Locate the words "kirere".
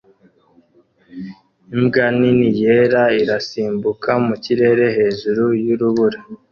4.43-4.85